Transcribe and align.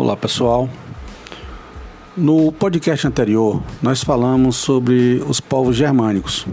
Olá 0.00 0.16
pessoal. 0.16 0.66
No 2.16 2.50
podcast 2.52 3.06
anterior, 3.06 3.62
nós 3.82 4.02
falamos 4.02 4.56
sobre 4.56 5.22
os 5.28 5.40
povos 5.40 5.76
germânicos 5.76 6.46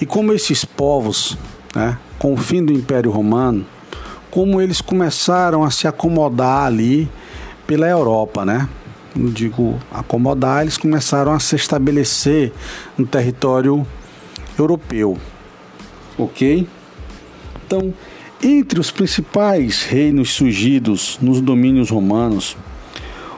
e 0.00 0.06
como 0.06 0.32
esses 0.32 0.64
povos, 0.64 1.36
né, 1.74 1.98
com 2.16 2.32
o 2.32 2.36
fim 2.36 2.64
do 2.64 2.72
Império 2.72 3.10
Romano, 3.10 3.66
como 4.30 4.60
eles 4.60 4.80
começaram 4.80 5.64
a 5.64 5.70
se 5.72 5.88
acomodar 5.88 6.66
ali 6.66 7.10
pela 7.66 7.88
Europa, 7.88 8.44
né? 8.44 8.68
Não 9.16 9.32
digo 9.32 9.76
acomodar, 9.90 10.62
eles 10.62 10.78
começaram 10.78 11.32
a 11.32 11.40
se 11.40 11.56
estabelecer 11.56 12.52
no 12.96 13.04
território 13.04 13.84
europeu, 14.56 15.18
ok? 16.16 16.68
Então, 17.66 17.92
entre 18.42 18.80
os 18.80 18.90
principais 18.90 19.82
reinos 19.82 20.32
surgidos 20.32 21.18
nos 21.20 21.40
domínios 21.40 21.90
romanos, 21.90 22.56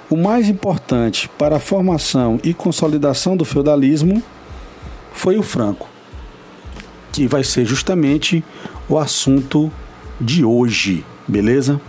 o 0.08 0.16
mais 0.16 0.48
importante 0.48 1.28
para 1.36 1.56
a 1.56 1.60
formação 1.60 2.38
e 2.44 2.54
consolidação 2.54 3.36
do 3.36 3.44
feudalismo 3.44 4.22
foi 5.12 5.36
o 5.38 5.42
franco, 5.42 5.88
que 7.12 7.26
vai 7.26 7.42
ser 7.42 7.64
justamente 7.64 8.44
o 8.88 8.98
assunto 8.98 9.70
de 10.20 10.44
hoje, 10.44 11.04
beleza? 11.26 11.80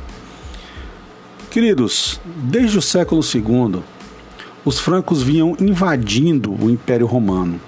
Queridos, 1.51 2.19
desde 2.25 2.77
o 2.77 2.81
século 2.81 3.21
II, 3.21 3.81
os 4.65 4.79
francos 4.79 5.21
vinham 5.23 5.55
invadindo 5.59 6.51
o 6.51 6.69
Império 6.69 7.05
Romano. 7.05 7.59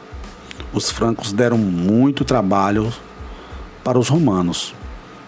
Os 0.73 0.91
francos 0.91 1.31
deram 1.31 1.57
muito 1.57 2.25
trabalho 2.25 2.91
para 3.83 3.97
os 3.97 4.09
romanos, 4.09 4.73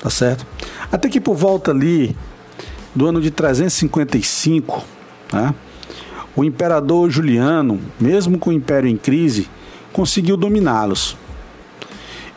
tá 0.02 0.10
certo? 0.10 0.46
Até 0.92 1.08
que 1.08 1.22
por 1.22 1.36
volta 1.36 1.72
ali 1.72 2.16
do 2.94 3.08
ano 3.08 3.22
de 3.22 3.32
355, 3.32 4.84
né? 5.32 5.54
O 6.36 6.44
imperador 6.44 7.10
Juliano, 7.10 7.80
mesmo 8.00 8.40
com 8.40 8.50
o 8.50 8.54
império 8.54 8.90
em 8.90 8.98
crise, 8.98 9.50
conseguiu 9.92 10.38
dominá-los. 10.38 11.18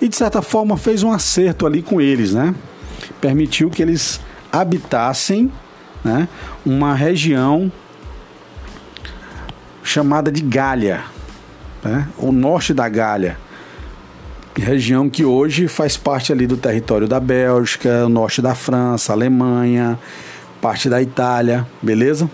E 0.00 0.08
de 0.08 0.16
certa 0.16 0.42
forma 0.42 0.76
fez 0.76 1.02
um 1.02 1.12
acerto 1.12 1.64
ali 1.64 1.80
com 1.80 2.00
eles, 2.00 2.32
né? 2.32 2.54
Permitiu 3.20 3.70
que 3.70 3.80
eles 3.80 4.20
habitassem 4.52 5.50
né, 6.04 6.28
uma 6.64 6.94
região 6.94 7.72
chamada 9.82 10.30
de 10.30 10.42
Gália, 10.42 11.04
né, 11.82 12.08
o 12.18 12.30
norte 12.30 12.72
da 12.72 12.88
Gália, 12.88 13.36
região 14.56 15.10
que 15.10 15.24
hoje 15.24 15.68
faz 15.68 15.96
parte 15.96 16.32
ali 16.32 16.46
do 16.46 16.56
território 16.56 17.08
da 17.08 17.18
Bélgica, 17.18 18.08
norte 18.08 18.40
da 18.40 18.54
França, 18.54 19.12
Alemanha, 19.12 19.98
parte 20.60 20.88
da 20.88 21.02
Itália, 21.02 21.66
beleza? 21.82 22.30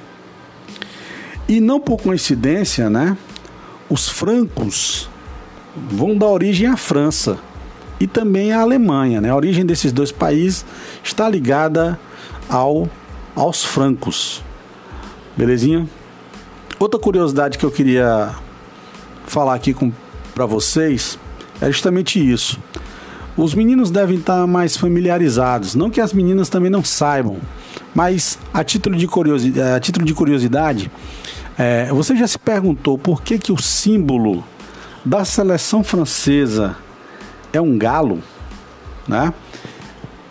E 1.48 1.60
não 1.60 1.80
por 1.80 2.00
coincidência, 2.00 2.90
né? 2.90 3.16
Os 3.88 4.08
francos 4.08 5.08
vão 5.90 6.16
dar 6.16 6.28
origem 6.28 6.66
à 6.66 6.76
França 6.76 7.38
e 7.98 8.06
também 8.06 8.52
à 8.52 8.60
Alemanha, 8.60 9.20
né? 9.20 9.30
A 9.30 9.36
origem 9.36 9.64
desses 9.64 9.92
dois 9.92 10.12
países 10.12 10.64
está 11.02 11.28
ligada 11.28 11.98
ao 12.48 12.88
aos 13.34 13.64
francos. 13.64 14.42
Belezinha? 15.36 15.88
Outra 16.78 17.00
curiosidade 17.00 17.56
que 17.56 17.64
eu 17.64 17.70
queria 17.70 18.34
falar 19.26 19.54
aqui 19.54 19.74
para 20.34 20.46
vocês 20.46 21.18
é 21.60 21.66
justamente 21.66 22.18
isso. 22.18 22.58
Os 23.36 23.54
meninos 23.54 23.90
devem 23.90 24.18
estar 24.18 24.46
mais 24.46 24.76
familiarizados, 24.76 25.74
não 25.74 25.90
que 25.90 26.00
as 26.00 26.12
meninas 26.12 26.48
também 26.48 26.70
não 26.70 26.84
saibam, 26.84 27.38
mas 27.94 28.38
a 28.52 28.62
título 28.64 28.96
de 28.96 29.06
curiosidade, 29.06 29.76
a 29.76 29.80
título 29.80 30.04
de 30.04 30.12
curiosidade 30.12 30.90
é, 31.62 31.92
você 31.92 32.16
já 32.16 32.26
se 32.26 32.38
perguntou 32.38 32.96
por 32.96 33.22
que, 33.22 33.38
que 33.38 33.52
o 33.52 33.60
símbolo 33.60 34.42
da 35.04 35.26
seleção 35.26 35.84
francesa 35.84 36.74
é 37.52 37.60
um 37.60 37.76
galo? 37.76 38.20
Né? 39.06 39.30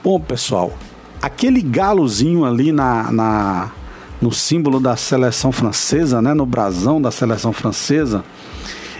Bom, 0.03 0.19
pessoal, 0.19 0.73
aquele 1.21 1.61
galozinho 1.61 2.45
ali 2.45 2.71
na, 2.71 3.11
na, 3.11 3.71
no 4.19 4.31
símbolo 4.31 4.79
da 4.79 4.95
seleção 4.95 5.51
francesa, 5.51 6.19
né, 6.19 6.33
no 6.33 6.47
brasão 6.47 6.99
da 6.99 7.11
seleção 7.11 7.53
francesa, 7.53 8.23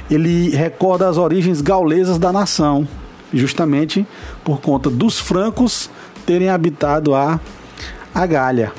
ele 0.10 0.50
recorda 0.50 1.08
as 1.08 1.18
origens 1.18 1.62
gaulesas 1.62 2.18
da 2.18 2.32
nação, 2.32 2.88
justamente 3.34 4.06
por 4.44 4.60
conta 4.60 4.90
dos 4.90 5.20
francos 5.20 5.90
terem 6.26 6.50
habitado 6.50 7.14
a, 7.14 7.40
a 8.14 8.26
Galha. 8.26 8.72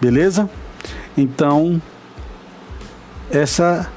Beleza? 0.00 0.48
Então, 1.16 1.80
essa, 3.30 3.90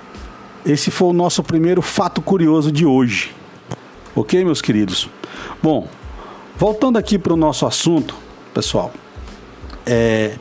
esse 0.66 0.92
foi 0.92 1.10
o 1.10 1.14
nosso 1.14 1.44
primeiro 1.44 1.82
fato 1.82 2.22
curioso 2.22 2.72
de 2.72 2.86
hoje. 2.86 3.34
Ok, 4.16 4.44
meus 4.44 4.62
queridos? 4.62 5.10
Bom, 5.62 5.88
voltando 6.58 6.98
aqui 6.98 7.18
para 7.18 7.34
o 7.34 7.38
nosso 7.38 7.66
assunto, 7.66 8.16
pessoal, 8.54 8.94
é, 9.86 10.36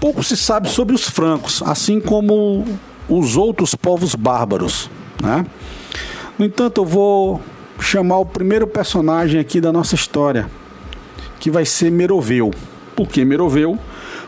pouco 0.00 0.22
se 0.22 0.36
sabe 0.36 0.68
sobre 0.68 0.94
os 0.94 1.08
francos, 1.08 1.62
assim 1.64 2.00
como 2.00 2.64
os 3.08 3.36
outros 3.36 3.74
povos 3.74 4.14
bárbaros. 4.14 4.90
Né? 5.22 5.46
No 6.38 6.44
entanto, 6.44 6.80
eu 6.80 6.84
vou 6.84 7.40
chamar 7.78 8.18
o 8.18 8.26
primeiro 8.26 8.66
personagem 8.66 9.40
aqui 9.40 9.60
da 9.60 9.72
nossa 9.72 9.94
história, 9.94 10.48
que 11.40 11.50
vai 11.50 11.64
ser 11.64 11.90
Meroveu. 11.90 12.50
Por 12.96 13.08
que 13.08 13.24
Meroveu? 13.24 13.78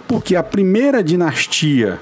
Porque 0.06 0.36
a 0.36 0.42
primeira 0.42 1.02
dinastia 1.02 2.00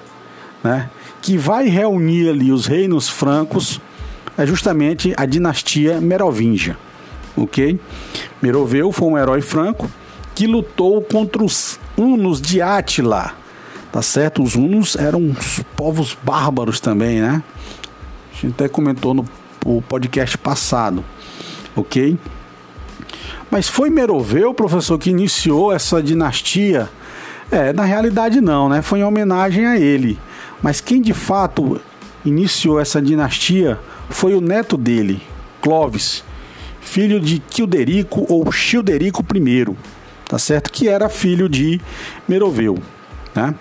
né, 0.63 0.91
que 1.21 1.37
vai 1.37 1.69
reunir 1.69 2.29
ali 2.29 2.51
os 2.51 2.67
reinos 2.67 3.09
francos 3.09 3.81
é 4.37 4.47
justamente 4.47 5.13
a 5.17 5.27
dinastia 5.27 6.01
merovingia, 6.01 6.77
ok? 7.37 7.79
Meroveu 8.41 8.91
foi 8.91 9.09
um 9.09 9.19
herói 9.19 9.41
franco 9.43 9.91
que 10.35 10.47
lutou 10.47 11.03
contra 11.03 11.45
os 11.45 11.79
hunos 11.97 12.41
de 12.41 12.63
Átila, 12.63 13.35
tá 13.93 14.01
certo? 14.01 14.43
Os 14.43 14.55
hunos 14.57 14.97
eram 14.97 15.37
povos 15.77 16.17
bárbaros 16.23 16.81
também, 16.81 17.21
né? 17.21 17.43
A 18.33 18.35
gente 18.35 18.55
até 18.55 18.69
comentou 18.69 19.13
no, 19.13 19.25
podcast 19.83 20.37
passado, 20.39 21.05
ok? 21.77 22.19
Mas 23.51 23.69
foi 23.69 23.91
Meroveu, 23.91 24.53
professor, 24.55 24.99
que 24.99 25.11
iniciou 25.11 25.73
essa 25.73 26.03
dinastia? 26.03 26.89
É, 27.51 27.73
na 27.73 27.85
realidade 27.85 28.41
não, 28.41 28.69
né? 28.69 28.81
Foi 28.81 29.01
em 29.01 29.05
homenagem 29.05 29.67
a 29.67 29.79
ele. 29.79 30.19
Mas 30.63 30.81
quem 30.81 31.03
de 31.03 31.13
fato 31.13 31.81
iniciou 32.25 32.81
essa 32.81 33.01
dinastia 33.01 33.79
foi 34.09 34.35
o 34.35 34.41
neto 34.41 34.77
dele, 34.77 35.21
Clovis, 35.61 36.25
filho 36.81 37.21
de 37.21 37.39
Quilderico 37.39 38.27
ou 38.29 38.51
Childerico 38.51 39.23
I, 39.35 39.77
tá 40.27 40.39
certo? 40.39 40.73
Que 40.73 40.89
era 40.89 41.09
filho 41.09 41.49
de 41.49 41.81
Meroveu. 42.27 42.79
Né? 43.35 43.55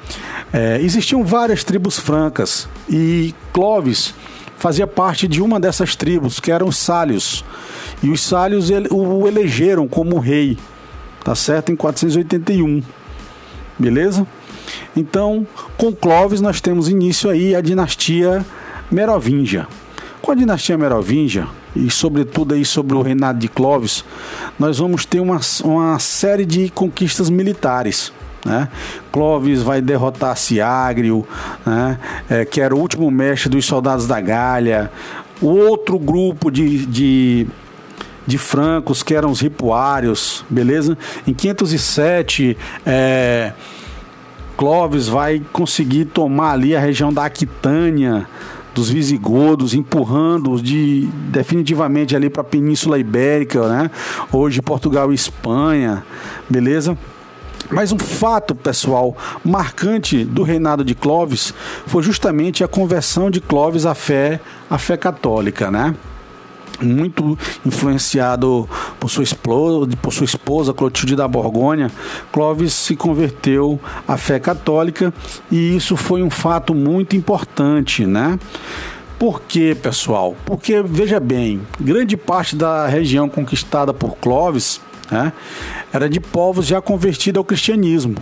É, 0.52 0.82
existiam 0.82 1.24
várias 1.24 1.64
tribos 1.64 1.98
francas 1.98 2.68
e 2.90 3.34
Clovis 3.54 4.14
fazia 4.58 4.86
parte 4.86 5.28
de 5.28 5.42
uma 5.42 5.60
dessas 5.60 5.96
tribos, 5.96 6.40
que 6.40 6.52
eram 6.52 6.68
os 6.68 6.78
Sálios. 6.78 7.44
E 8.04 8.10
os 8.10 8.22
Sálios 8.22 8.70
o 8.92 9.28
elegeram 9.28 9.88
como 9.88 10.20
rei, 10.20 10.58
tá 11.24 11.34
certo? 11.34 11.72
Em 11.72 11.76
481. 11.76 12.84
Beleza? 13.80 14.28
Então, 14.96 15.48
com 15.78 15.92
Clovis 15.92 16.42
nós 16.42 16.62
temos 16.62 16.90
início 16.90 17.30
aí 17.30 17.56
a 17.56 17.62
dinastia 17.62 18.46
Merovingia. 18.92 19.68
Com 20.22 20.32
a 20.32 20.36
dinastia 20.36 20.78
Merovingia 20.78 21.48
e 21.76 21.90
sobretudo 21.90 22.54
aí 22.54 22.66
sobre 22.66 22.96
o 22.96 23.02
reinado 23.02 23.40
de 23.40 23.48
Clovis, 23.48 24.04
nós 24.60 24.78
vamos 24.78 25.06
ter 25.06 25.20
uma, 25.20 25.40
uma 25.64 25.98
série 25.98 26.46
de 26.46 26.70
conquistas 26.70 27.30
militares. 27.30 28.12
Né? 28.46 28.68
Clovis 29.12 29.62
vai 29.62 29.82
derrotar 29.82 30.36
Siagrio, 30.36 31.28
né? 31.66 31.98
É, 32.30 32.46
que 32.46 32.60
era 32.60 32.76
o 32.76 32.80
último 32.80 33.10
mestre 33.12 33.50
dos 33.50 33.66
soldados 33.66 34.08
da 34.08 34.20
Galha. 34.20 34.92
O 35.42 35.48
outro 35.48 36.00
grupo 36.00 36.50
de, 36.50 36.86
de, 36.86 37.48
de 38.26 38.38
francos, 38.38 39.04
que 39.04 39.14
eram 39.14 39.30
os 39.32 39.42
ripuários, 39.42 40.44
beleza? 40.50 40.98
Em 41.28 41.34
507, 41.34 42.58
é, 42.86 43.54
Clovis 44.58 45.08
vai 45.08 45.42
conseguir 45.52 46.06
tomar 46.06 46.52
ali 46.52 46.76
a 46.76 46.80
região 46.80 47.12
da 47.12 47.26
Aquitânia, 47.26 48.28
dos 48.74 48.90
visigodos, 48.90 49.74
empurrando 49.74 50.62
de 50.62 51.10
definitivamente 51.30 52.16
ali 52.16 52.30
para 52.30 52.42
a 52.42 52.46
Península 52.46 52.98
Ibérica, 52.98 53.68
né? 53.68 53.92
Hoje 54.32 54.62
Portugal 54.62 55.12
e 55.12 55.16
Espanha, 55.16 56.04
beleza? 56.50 56.98
Mas 57.72 57.92
um 57.92 57.98
fato, 57.98 58.54
pessoal, 58.54 59.16
marcante 59.46 60.26
do 60.26 60.44
reinado 60.44 60.84
de 60.84 60.94
Clovis 60.94 61.54
foi 61.88 62.04
justamente 62.04 62.64
a 62.64 62.68
conversão 62.68 63.32
de 63.32 63.40
Clovis 63.40 63.86
à 63.86 63.96
fé, 63.96 64.42
à 64.70 64.78
fé 64.78 64.98
católica, 64.98 65.72
né? 65.72 65.96
Muito 66.82 67.38
influenciado 67.66 68.68
por 69.00 69.10
sua 69.10 69.24
esposa, 69.24 69.90
por 70.02 70.12
sua 70.12 70.26
esposa 70.26 70.74
Clotilde 70.74 71.16
da 71.16 71.28
Borgonha, 71.28 71.92
Clovis 72.32 72.74
se 72.74 72.96
converteu 72.96 73.80
à 74.08 74.18
fé 74.18 74.40
católica 74.40 75.14
e 75.52 75.76
isso 75.76 75.96
foi 75.96 76.24
um 76.24 76.30
fato 76.30 76.74
muito 76.74 77.16
importante, 77.16 78.06
né? 78.06 78.38
Por 79.18 79.44
quê, 79.44 79.78
pessoal? 79.80 80.36
Porque, 80.44 80.82
veja 80.82 81.20
bem, 81.20 81.62
grande 81.80 82.18
parte 82.18 82.56
da 82.56 82.88
região 82.88 83.30
conquistada 83.30 83.94
por 83.94 84.18
Clovis 84.18 84.82
né, 85.12 85.34
era 85.92 86.10
de 86.10 86.20
povos 86.20 86.66
já 86.66 86.82
convertidos 86.82 87.38
ao 87.38 87.44
cristianismo. 87.44 88.16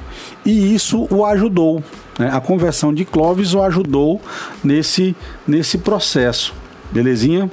E 0.44 0.74
isso 0.74 1.07
o 1.12 1.24
ajudou. 1.24 1.83
Né? 2.18 2.30
A 2.33 2.41
conversão 2.41 2.94
de 2.94 3.06
Clovis 3.06 3.53
o 3.53 3.62
ajudou 3.62 4.19
nesse, 4.63 5.15
nesse 5.47 5.77
processo. 5.77 6.53
Belezinha? 6.91 7.50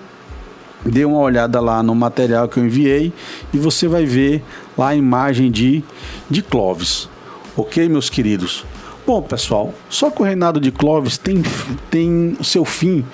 Dê 0.84 1.04
uma 1.04 1.18
olhada 1.18 1.60
lá 1.60 1.82
no 1.82 1.94
material 1.94 2.48
que 2.48 2.58
eu 2.58 2.64
enviei 2.64 3.12
e 3.52 3.58
você 3.58 3.86
vai 3.86 4.06
ver 4.06 4.42
lá 4.78 4.88
a 4.88 4.96
imagem 4.96 5.50
de, 5.50 5.84
de 6.30 6.42
Clovis. 6.42 7.08
Ok, 7.56 7.88
meus 7.88 8.08
queridos? 8.08 8.64
Bom, 9.06 9.22
pessoal, 9.22 9.72
só 9.88 10.10
que 10.10 10.20
o 10.20 10.24
reinado 10.24 10.60
de 10.60 10.72
Clovis 10.72 11.16
tem, 11.16 11.42
tem 11.90 12.36
seu 12.42 12.64
fim 12.64 13.04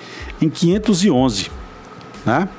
em 0.41 0.49
511, 0.49 1.51
né? 2.25 2.49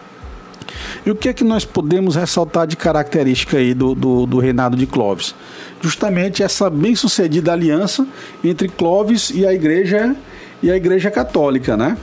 E 1.05 1.11
o 1.11 1.15
que 1.15 1.29
é 1.29 1.33
que 1.33 1.45
nós 1.45 1.65
podemos 1.65 2.17
ressaltar 2.17 2.67
de 2.67 2.77
característica 2.77 3.59
aí 3.59 3.75
do, 3.75 3.95
do, 3.95 4.27
do 4.27 4.39
reinado 4.39 4.77
de 4.77 4.87
Clovis? 4.87 5.35
Justamente 5.81 6.43
essa 6.43 6.71
bem-sucedida 6.71 7.53
aliança 7.53 8.07
entre 8.43 8.69
Clovis 8.69 9.31
e 9.31 9.47
a 9.47 9.53
igreja 9.53 10.15
e 10.63 10.71
a 10.71 10.77
igreja 10.77 11.11
católica, 11.11 11.77
né? 11.77 11.97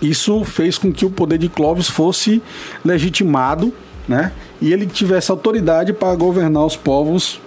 Isso 0.00 0.44
fez 0.44 0.76
com 0.76 0.92
que 0.92 1.06
o 1.06 1.10
poder 1.10 1.38
de 1.38 1.48
Clovis 1.48 1.88
fosse 1.88 2.42
legitimado, 2.84 3.72
né? 4.06 4.32
E 4.60 4.72
ele 4.72 4.86
tivesse 4.86 5.30
autoridade 5.30 5.92
para 5.92 6.14
governar 6.14 6.66
os 6.66 6.76
povos 6.76 7.40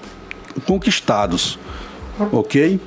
conquistados. 0.65 1.59
OK? 2.31 2.79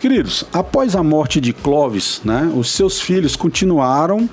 Queridos, 0.00 0.44
após 0.52 0.94
a 0.94 1.02
morte 1.02 1.40
de 1.40 1.52
Clovis, 1.52 2.20
né, 2.24 2.50
os 2.54 2.70
seus 2.70 3.00
filhos 3.00 3.34
continuaram 3.34 4.30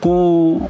com 0.00 0.68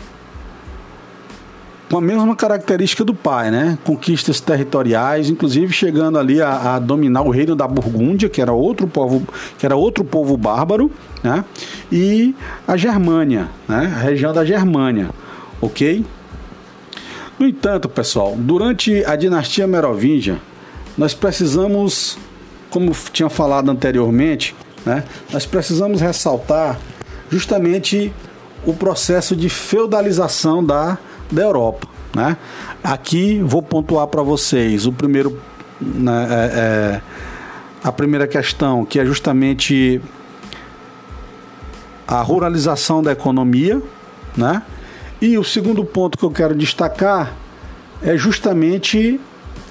com 1.90 1.96
a 1.96 2.00
mesma 2.00 2.36
característica 2.36 3.02
do 3.02 3.14
pai, 3.14 3.50
né? 3.50 3.78
Conquistas 3.82 4.40
territoriais, 4.40 5.30
inclusive 5.30 5.72
chegando 5.72 6.18
ali 6.18 6.40
a, 6.40 6.74
a, 6.74 6.78
dominar 6.78 7.22
o 7.22 7.30
reino 7.30 7.56
da 7.56 7.66
Burgúndia, 7.66 8.28
que 8.28 8.42
era 8.42 8.52
outro 8.52 8.86
povo, 8.86 9.26
que 9.58 9.64
era 9.64 9.74
outro 9.74 10.04
povo 10.04 10.36
bárbaro, 10.36 10.90
né? 11.22 11.44
E 11.90 12.34
a 12.66 12.76
Germânia, 12.76 13.48
né? 13.66 13.92
A 13.96 14.00
região 14.00 14.32
da 14.32 14.44
Germânia, 14.44 15.08
ok? 15.60 16.04
No 17.38 17.46
entanto, 17.46 17.88
pessoal, 17.88 18.34
durante 18.36 19.04
a 19.04 19.16
dinastia 19.16 19.66
Merovingia, 19.66 20.38
nós 20.96 21.14
precisamos, 21.14 22.18
como 22.68 22.92
tinha 23.12 23.30
falado 23.30 23.70
anteriormente, 23.70 24.54
né? 24.84 25.04
Nós 25.32 25.46
precisamos 25.46 26.02
ressaltar 26.02 26.78
justamente 27.30 28.12
o 28.66 28.74
processo 28.74 29.34
de 29.34 29.48
feudalização 29.48 30.62
da 30.62 30.98
da 31.30 31.42
Europa. 31.42 31.86
Né? 32.14 32.36
Aqui 32.82 33.40
vou 33.42 33.62
pontuar 33.62 34.06
para 34.06 34.22
vocês 34.22 34.86
o 34.86 34.92
primeiro, 34.92 35.40
né, 35.80 36.26
é, 36.30 36.34
é, 36.34 37.02
a 37.82 37.92
primeira 37.92 38.26
questão, 38.26 38.84
que 38.84 38.98
é 38.98 39.04
justamente 39.04 40.00
a 42.06 42.22
ruralização 42.22 43.02
da 43.02 43.12
economia, 43.12 43.82
né? 44.34 44.62
E 45.20 45.36
o 45.36 45.44
segundo 45.44 45.84
ponto 45.84 46.16
que 46.16 46.24
eu 46.24 46.30
quero 46.30 46.54
destacar 46.54 47.34
é 48.02 48.16
justamente 48.16 49.20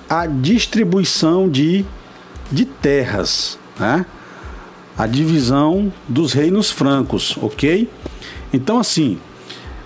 a 0.07 0.27
distribuição 0.27 1.50
de, 1.50 1.83
de 2.51 2.65
terras, 2.65 3.57
né? 3.80 4.06
A 4.95 5.07
divisão 5.07 5.92
dos 6.07 6.33
reinos 6.33 6.69
francos, 6.69 7.38
ok? 7.42 7.89
Então, 8.54 8.80
assim, 8.80 9.19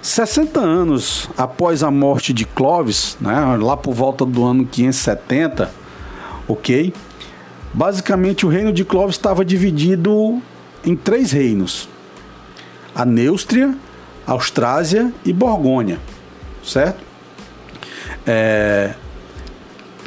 60 0.02 0.60
anos 0.60 1.30
após 1.38 1.84
a 1.84 1.92
morte 1.92 2.34
de 2.34 2.44
Clovis, 2.44 3.18
né, 3.22 3.58
lá 3.62 3.78
por 3.78 3.94
volta 3.94 4.26
do 4.26 4.44
ano 4.44 4.66
570, 4.66 5.72
ok? 6.48 6.94
Basicamente 7.74 8.46
o 8.46 8.50
reino 8.50 8.74
de 8.74 8.84
Clovis 8.84 9.16
estava 9.16 9.46
dividido 9.46 10.42
em 10.84 10.96
três 10.96 11.32
reinos: 11.32 11.88
a 12.96 13.06
Neustria, 13.06 13.76
Austrásia 14.26 15.14
e 15.24 15.32
Borgônia, 15.32 16.00
certo? 16.64 17.04
É, 18.26 18.94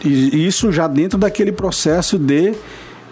e 0.04 0.46
isso 0.46 0.70
já 0.70 0.86
dentro 0.86 1.18
daquele 1.18 1.52
processo 1.52 2.18
de 2.18 2.54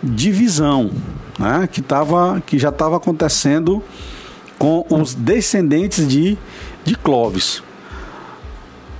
divisão, 0.02 0.90
né, 1.38 1.69
que, 1.70 1.81
tava, 1.81 2.43
que 2.44 2.58
já 2.58 2.70
estava 2.70 2.96
acontecendo 2.96 3.82
com 4.58 4.85
os 4.90 5.14
descendentes 5.14 6.06
de 6.06 6.37
de 6.84 6.96
Clovis. 6.96 7.62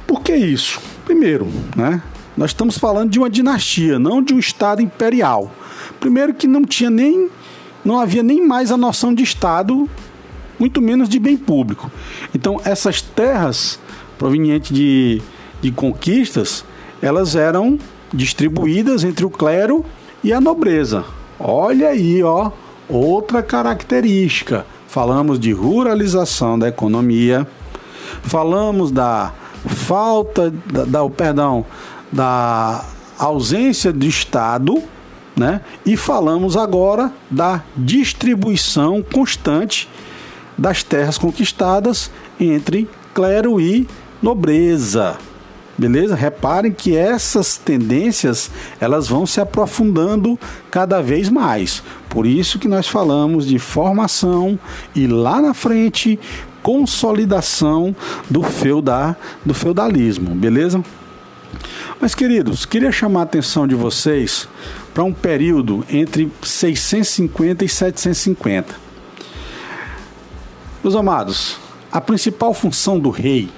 Por 0.07 0.21
que 0.23 0.35
isso? 0.35 0.81
Primeiro, 1.05 1.49
né? 1.77 2.03
Nós 2.37 2.51
estamos 2.51 2.79
falando 2.79 3.11
de 3.11 3.19
uma 3.19 3.29
dinastia, 3.29 3.99
não 3.99 4.23
de 4.23 4.33
um 4.33 4.39
estado 4.39 4.81
imperial. 4.81 5.53
Primeiro 6.01 6.33
que 6.33 6.47
não 6.47 6.65
tinha 6.65 6.91
nem 6.91 7.31
não 7.85 7.99
havia 7.99 8.23
nem 8.23 8.47
mais 8.47 8.71
a 8.71 8.77
noção 8.77 9.13
de 9.13 9.23
estado, 9.23 9.89
muito 10.59 10.81
menos 10.81 11.09
de 11.09 11.19
bem 11.19 11.37
público. 11.37 11.91
Então, 12.35 12.61
essas 12.65 13.03
terras 13.03 13.79
provenientes 14.19 14.75
de, 14.75 15.21
de 15.61 15.73
conquistas, 15.73 16.65
elas 17.01 17.35
eram 17.35 17.79
distribuídas 18.13 19.03
entre 19.03 19.25
o 19.25 19.31
clero 19.31 19.85
e 20.23 20.33
a 20.33 20.41
nobreza. 20.41 21.05
Olha 21.41 21.89
aí, 21.89 22.23
ó, 22.23 22.53
outra 22.89 23.43
característica. 23.43 24.65
Falamos 24.87 25.41
de 25.41 25.53
ruralização 25.53 26.59
da 26.59 26.69
economia, 26.69 27.47
falamos 28.23 28.91
da 28.91 29.33
falta, 29.67 30.51
da, 30.51 30.85
da 30.85 31.11
perdão, 31.11 31.65
da 32.11 32.85
ausência 33.19 33.93
de 33.93 34.09
Estado, 34.09 34.83
né? 35.37 35.61
E 35.87 35.97
falamos 35.97 36.57
agora 36.57 37.13
da 37.31 37.63
distribuição 37.77 39.03
constante 39.03 39.89
das 40.59 40.83
terras 40.83 41.17
conquistadas 41.17 42.11
entre 42.39 42.89
clero 43.15 43.61
e 43.61 43.89
nobreza. 44.21 45.17
Beleza? 45.77 46.15
Reparem 46.15 46.71
que 46.71 46.95
essas 46.95 47.57
tendências 47.57 48.51
elas 48.79 49.09
vão 49.09 49.25
se 49.25 49.41
aprofundando 49.41 50.39
cada 50.71 51.01
vez 51.01 51.31
mais. 51.31 51.83
Por 52.11 52.27
isso 52.27 52.59
que 52.59 52.69
nós 52.69 52.87
falamos 52.87 53.47
de 53.47 53.59
formação 53.59 54.59
e 54.95 55.07
lá 55.07 55.41
na 55.41 55.55
frente 55.55 56.21
consolidação 56.63 57.95
do, 58.31 58.43
do 59.45 59.55
feudalismo, 59.55 60.35
beleza? 60.35 60.83
Mas, 62.01 62.15
queridos, 62.15 62.65
queria 62.65 62.91
chamar 62.91 63.21
a 63.21 63.23
atenção 63.25 63.67
de 63.67 63.75
vocês 63.75 64.49
para 64.93 65.05
um 65.05 65.13
período 65.13 65.85
entre 65.89 66.31
650 66.43 67.65
e 67.65 67.69
750. 67.69 68.75
Meus 70.83 70.97
amados, 70.97 71.59
a 71.93 72.01
principal 72.01 72.53
função 72.53 72.99
do 72.99 73.11
rei 73.11 73.49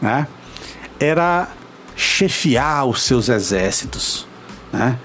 né, 0.00 0.26
era 0.98 1.48
chefiar 1.96 2.84
os 2.84 3.02
seus 3.02 3.28
exércitos, 3.28 4.26
né? 4.72 4.98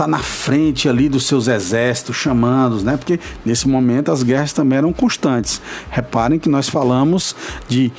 Tá 0.00 0.06
na 0.06 0.18
frente 0.18 0.88
ali 0.88 1.10
dos 1.10 1.26
seus 1.26 1.46
exércitos, 1.46 2.16
chamando, 2.16 2.82
né? 2.82 2.96
Porque 2.96 3.20
nesse 3.44 3.68
momento 3.68 4.10
as 4.10 4.22
guerras 4.22 4.50
também 4.50 4.78
eram 4.78 4.94
constantes. 4.94 5.60
Reparem 5.90 6.38
que 6.38 6.48
nós 6.48 6.70
falamos 6.70 7.36
de 7.68 7.92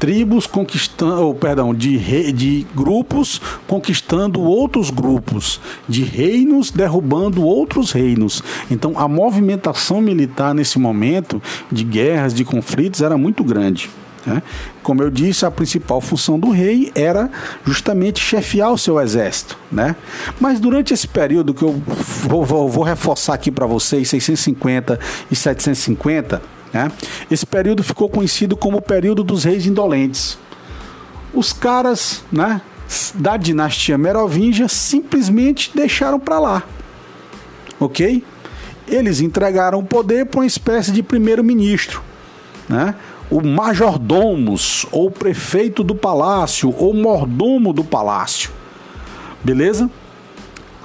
tribos 0.00 0.48
conquistando, 0.48 1.22
ou, 1.22 1.34
perdão, 1.36 1.72
de, 1.72 2.32
de 2.32 2.66
grupos 2.74 3.40
conquistando 3.68 4.40
outros 4.40 4.90
grupos, 4.90 5.60
de 5.88 6.02
reinos 6.02 6.72
derrubando 6.72 7.44
outros 7.44 7.92
reinos. 7.92 8.42
Então 8.68 8.94
a 8.96 9.06
movimentação 9.06 10.00
militar 10.00 10.52
nesse 10.52 10.76
momento 10.76 11.40
de 11.70 11.84
guerras, 11.84 12.34
de 12.34 12.44
conflitos 12.44 13.00
era 13.00 13.16
muito 13.16 13.44
grande. 13.44 13.88
Né? 14.28 14.42
Como 14.82 15.02
eu 15.02 15.10
disse, 15.10 15.46
a 15.46 15.50
principal 15.50 16.02
função 16.02 16.38
do 16.38 16.50
rei 16.50 16.92
era 16.94 17.30
justamente 17.64 18.20
chefiar 18.20 18.70
o 18.70 18.76
seu 18.76 19.00
exército. 19.00 19.58
Né? 19.72 19.96
Mas 20.38 20.60
durante 20.60 20.92
esse 20.92 21.08
período 21.08 21.54
que 21.54 21.62
eu 21.62 21.82
vou, 22.24 22.44
vou, 22.44 22.68
vou 22.68 22.84
reforçar 22.84 23.34
aqui 23.34 23.50
para 23.50 23.64
vocês, 23.66 24.08
650 24.10 25.00
e 25.30 25.34
750, 25.34 26.42
né? 26.72 26.92
esse 27.30 27.46
período 27.46 27.82
ficou 27.82 28.08
conhecido 28.08 28.54
como 28.54 28.78
o 28.78 28.82
período 28.82 29.24
dos 29.24 29.44
reis 29.44 29.64
indolentes. 29.64 30.38
Os 31.32 31.52
caras 31.52 32.22
né, 32.30 32.60
da 33.14 33.38
dinastia 33.38 33.96
merovingia 33.96 34.68
simplesmente 34.68 35.70
deixaram 35.74 36.20
para 36.20 36.38
lá. 36.38 36.62
Ok? 37.80 38.22
Eles 38.86 39.20
entregaram 39.20 39.78
o 39.78 39.84
poder 39.84 40.26
para 40.26 40.40
uma 40.40 40.46
espécie 40.46 40.92
de 40.92 41.02
primeiro-ministro. 41.02 42.02
Né? 42.68 42.94
o 43.30 43.42
majordomos, 43.42 44.86
ou 44.90 45.10
prefeito 45.10 45.84
do 45.84 45.94
palácio, 45.94 46.74
ou 46.78 46.94
mordomo 46.94 47.72
do 47.72 47.84
palácio. 47.84 48.50
Beleza? 49.44 49.90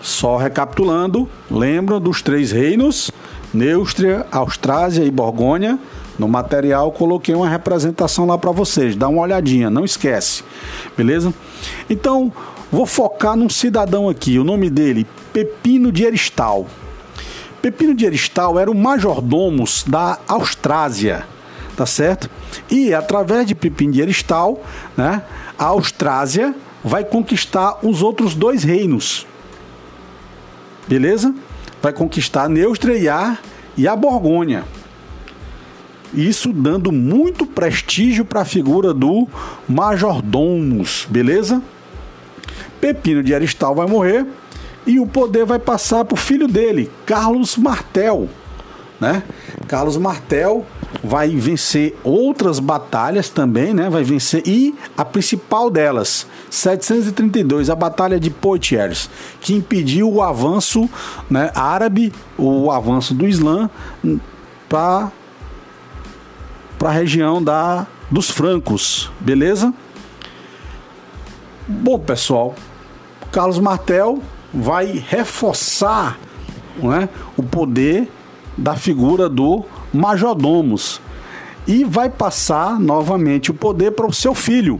Só 0.02 0.36
recapitulando, 0.38 1.30
lembram 1.50 2.00
dos 2.00 2.22
três 2.22 2.52
reinos? 2.52 3.10
Neustria, 3.54 4.26
Austrásia 4.32 5.04
e 5.04 5.12
Borgônia. 5.12 5.80
No 6.20 6.28
material 6.28 6.92
coloquei 6.92 7.34
uma 7.34 7.48
representação 7.48 8.28
lá 8.28 8.38
para 8.38 8.52
vocês, 8.52 8.96
dá 8.96 9.08
uma 9.08 9.22
olhadinha, 9.22 9.70
não 9.70 9.86
esquece. 9.86 10.44
Beleza? 10.98 11.34
Então, 11.90 12.32
vou 12.72 12.86
focar 12.86 13.36
num 13.36 13.50
cidadão 13.50 14.10
aqui, 14.10 14.38
o 14.38 14.44
nome 14.44 14.70
dele, 14.70 15.08
Pepino 15.32 15.92
de 15.92 16.04
Eristal. 16.04 16.68
Pepino 17.62 17.96
de 17.96 18.06
Eristal 18.06 18.60
era 18.60 18.70
o 18.70 18.76
majordomos 18.76 19.86
da 19.88 20.20
Austrásia, 20.28 21.26
tá 21.76 21.86
certo? 21.86 22.30
E 22.70 22.94
através 22.94 23.46
de 23.46 23.56
Pepino 23.56 23.94
de 23.94 24.02
Eristal, 24.02 24.64
né, 24.96 25.24
a 25.58 25.66
Austrásia 25.66 26.56
vai 26.84 27.04
conquistar 27.04 27.80
os 27.84 28.02
outros 28.02 28.36
dois 28.36 28.64
reinos. 28.64 29.26
Beleza? 30.88 31.34
Vai 31.82 31.94
conquistar 31.94 32.50
Neustria 32.50 33.38
e 33.78 33.88
a 33.88 33.96
Borgônia. 33.96 34.64
Isso 36.14 36.54
dando 36.54 36.92
muito 36.92 37.46
prestígio 37.46 38.24
para 38.24 38.42
a 38.42 38.46
figura 38.46 38.94
do 38.94 39.28
majordomos, 39.68 41.08
beleza? 41.10 41.62
Pepino 42.80 43.24
de 43.24 43.34
Aristal 43.34 43.74
vai 43.74 43.88
morrer 43.88 44.26
e 44.86 45.00
o 45.00 45.08
poder 45.08 45.46
vai 45.46 45.58
passar 45.58 46.06
para 46.06 46.14
o 46.14 46.18
filho 46.18 46.48
dele, 46.48 46.92
Carlos 47.06 47.58
Martel. 47.58 48.30
Né? 49.00 49.24
Carlos 49.68 49.98
Martel 49.98 50.66
vai 51.04 51.30
vencer 51.36 51.98
outras 52.04 52.60
batalhas 52.60 53.30
também, 53.30 53.74
né? 53.74 53.90
Vai 53.90 54.04
vencer 54.04 54.44
e 54.46 54.74
a 54.96 55.04
principal 55.04 55.70
delas, 55.70 56.28
732, 56.50 57.70
a 57.70 57.76
batalha 57.76 58.20
de 58.20 58.30
Poitiers, 58.30 59.10
que 59.42 59.54
impediu 59.54 60.12
o 60.12 60.22
avanço, 60.22 60.90
né, 61.30 61.52
árabe, 61.54 62.14
o 62.38 62.72
avanço 62.72 63.14
do 63.14 63.28
Islã 63.28 63.70
para 64.70 65.12
para 66.78 66.90
a 66.90 66.94
região 66.94 67.42
da 67.42 67.88
dos 68.12 68.30
francos, 68.30 69.12
beleza? 69.20 69.74
Bom, 71.68 71.98
pessoal, 71.98 72.54
Carlos 73.32 73.58
Martel 73.58 74.20
vai 74.54 75.04
reforçar 75.08 76.20
né, 76.78 77.10
o 77.38 77.42
poder 77.42 78.10
da 78.58 78.76
figura 78.76 79.28
do 79.28 79.66
majordomos 79.94 81.02
e 81.68 81.84
vai 81.84 82.10
passar 82.10 82.80
novamente 82.80 83.52
o 83.52 83.54
poder 83.54 83.92
para 83.92 84.06
o 84.06 84.14
seu 84.14 84.36
filho, 84.36 84.80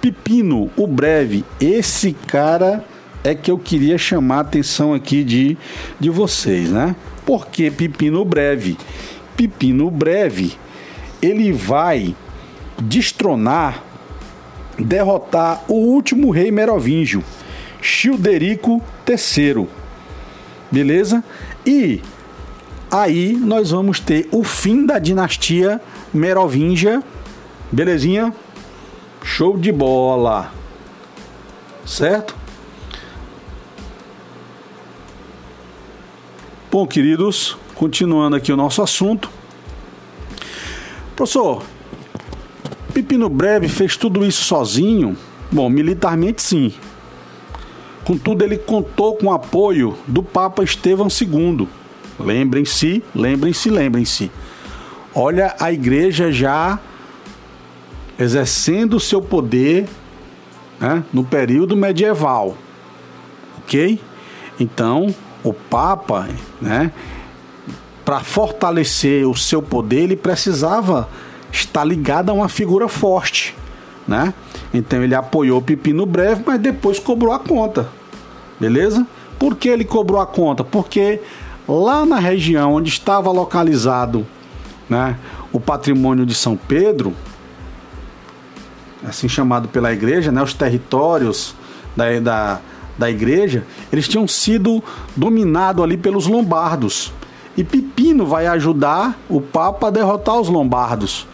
Pipino, 0.00 0.70
o 0.76 0.86
breve. 0.86 1.44
Esse 1.60 2.12
cara 2.12 2.84
é 3.24 3.34
que 3.34 3.50
eu 3.50 3.58
queria 3.58 3.98
chamar 3.98 4.36
a 4.36 4.40
atenção 4.40 4.94
aqui 4.94 5.24
de, 5.24 5.56
de 5.98 6.10
vocês, 6.10 6.70
né? 6.70 6.94
Porque 7.26 7.70
Pipino 7.70 8.24
breve? 8.24 8.76
Pipino 9.36 9.90
breve, 9.90 10.56
ele 11.20 11.52
vai 11.52 12.14
destronar, 12.80 13.82
derrotar 14.78 15.64
o 15.68 15.74
último 15.74 16.30
rei 16.30 16.50
merovingio, 16.50 17.24
Childerico 17.80 18.82
III. 19.08 19.66
Beleza? 20.70 21.24
E 21.66 22.02
aí 22.90 23.32
nós 23.34 23.70
vamos 23.70 24.00
ter 24.00 24.28
o 24.32 24.42
fim 24.42 24.86
da 24.86 24.98
dinastia 24.98 25.80
merovingia. 26.12 27.02
Belezinha? 27.70 28.32
Show 29.22 29.58
de 29.58 29.70
bola. 29.70 30.52
Certo? 31.84 32.36
Bom, 36.70 36.86
queridos, 36.86 37.56
continuando 37.74 38.36
aqui 38.36 38.52
o 38.52 38.56
nosso 38.56 38.82
assunto. 38.82 39.30
Professor, 41.16 41.62
Pepino 42.92 43.28
Breve 43.28 43.68
fez 43.68 43.96
tudo 43.96 44.24
isso 44.24 44.44
sozinho? 44.44 45.16
Bom, 45.50 45.68
militarmente 45.70 46.42
sim. 46.42 46.74
Contudo, 48.04 48.42
ele 48.42 48.58
contou 48.58 49.16
com 49.16 49.26
o 49.26 49.32
apoio 49.32 49.96
do 50.06 50.22
Papa 50.22 50.62
Estevão 50.62 51.08
II. 51.08 51.68
Lembrem-se, 52.18 53.02
lembrem-se, 53.14 53.70
lembrem-se. 53.70 54.30
Olha 55.14 55.54
a 55.58 55.72
igreja 55.72 56.32
já 56.32 56.78
exercendo 58.18 58.94
o 58.94 59.00
seu 59.00 59.22
poder 59.22 59.88
né, 60.80 61.04
no 61.12 61.24
período 61.24 61.76
medieval. 61.76 62.56
Ok? 63.58 64.00
Então, 64.58 65.14
o 65.44 65.52
Papa, 65.52 66.28
né, 66.60 66.92
para 68.04 68.20
fortalecer 68.20 69.28
o 69.28 69.36
seu 69.36 69.62
poder, 69.62 70.00
ele 70.00 70.16
precisava 70.16 71.08
estar 71.52 71.84
ligado 71.84 72.30
a 72.30 72.32
uma 72.32 72.48
figura 72.48 72.88
forte. 72.88 73.54
Né? 74.06 74.32
Então 74.72 75.02
ele 75.02 75.14
apoiou 75.14 75.60
Pepino 75.60 76.06
Breve, 76.06 76.42
mas 76.46 76.58
depois 76.60 76.98
cobrou 76.98 77.32
a 77.32 77.38
conta. 77.38 77.88
Beleza? 78.58 79.06
Por 79.38 79.56
que 79.56 79.68
ele 79.68 79.84
cobrou 79.84 80.20
a 80.20 80.26
conta? 80.26 80.64
Porque 80.64 81.20
lá 81.68 82.06
na 82.06 82.18
região 82.18 82.74
onde 82.74 82.88
estava 82.88 83.30
localizado 83.30 84.26
né, 84.88 85.16
o 85.52 85.60
patrimônio 85.60 86.24
de 86.24 86.34
São 86.34 86.56
Pedro, 86.56 87.12
assim 89.06 89.28
chamado 89.28 89.68
pela 89.68 89.92
igreja, 89.92 90.32
né, 90.32 90.42
os 90.42 90.54
territórios 90.54 91.54
da, 91.94 92.18
da, 92.20 92.60
da 92.96 93.10
igreja, 93.10 93.64
eles 93.92 94.08
tinham 94.08 94.26
sido 94.26 94.82
dominados 95.14 95.84
ali 95.84 95.96
pelos 95.96 96.26
lombardos. 96.26 97.12
E 97.56 97.64
Pipino 97.64 98.24
vai 98.24 98.46
ajudar 98.46 99.18
o 99.28 99.40
Papa 99.40 99.88
a 99.88 99.90
derrotar 99.90 100.40
os 100.40 100.48
lombardos. 100.48 101.26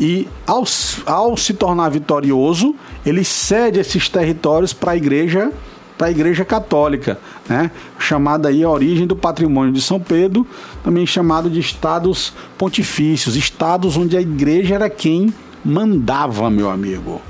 E 0.00 0.26
ao, 0.46 0.64
ao 1.04 1.36
se 1.36 1.52
tornar 1.52 1.90
vitorioso, 1.90 2.74
ele 3.04 3.22
cede 3.22 3.78
esses 3.78 4.08
territórios 4.08 4.72
para 4.72 4.92
a 4.92 4.96
igreja 4.96 5.52
para 6.00 6.06
a 6.06 6.10
Igreja 6.10 6.46
Católica, 6.46 7.18
né? 7.46 7.70
chamada 7.98 8.48
aí 8.48 8.64
a 8.64 8.70
origem 8.70 9.06
do 9.06 9.14
patrimônio 9.14 9.70
de 9.70 9.82
São 9.82 10.00
Pedro, 10.00 10.46
também 10.82 11.04
chamado 11.04 11.50
de 11.50 11.60
estados 11.60 12.32
pontifícios, 12.56 13.36
estados 13.36 13.98
onde 13.98 14.16
a 14.16 14.20
igreja 14.22 14.76
era 14.76 14.88
quem 14.88 15.30
mandava, 15.62 16.48
meu 16.48 16.70
amigo. 16.70 17.20